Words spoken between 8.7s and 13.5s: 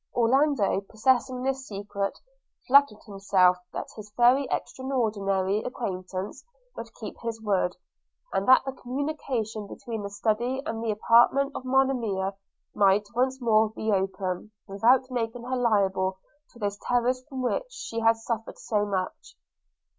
communication between the study and the apartment of Monimia might once